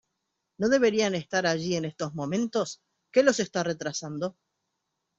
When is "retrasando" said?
3.61-4.35